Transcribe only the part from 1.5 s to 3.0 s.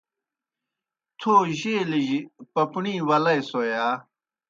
جیلِجیْ پپݨی